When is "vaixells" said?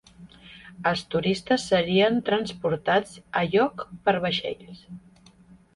4.27-4.83